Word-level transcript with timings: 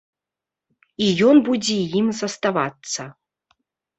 І 1.07 1.09
ён 1.29 1.37
будзе 1.49 1.77
ім 1.99 2.07
заставацца! 2.21 3.01